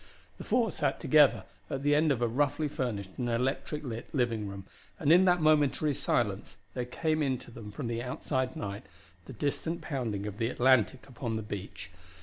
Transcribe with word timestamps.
The 0.39 0.43
four 0.43 0.71
sat 0.71 0.99
together 0.99 1.43
at 1.69 1.83
the 1.83 1.93
end 1.93 2.11
of 2.11 2.23
a 2.23 2.27
roughly 2.27 2.67
furnished 2.67 3.11
and 3.19 3.29
electric 3.29 3.83
lit 3.83 4.09
living 4.15 4.47
room, 4.47 4.65
and 4.99 5.11
in 5.13 5.25
that 5.25 5.39
momentary 5.41 5.93
silence 5.93 6.55
there 6.73 6.85
came 6.85 7.21
in 7.21 7.37
to 7.37 7.51
them 7.51 7.69
from 7.69 7.85
the 7.85 8.01
outside 8.01 8.55
night 8.55 8.87
the 9.25 9.33
distant 9.33 9.79
pounding 9.81 10.25
of 10.25 10.39
the 10.39 10.47
Atlantic 10.49 11.07
upon 11.07 11.35
the 11.35 11.43
beach. 11.43 11.91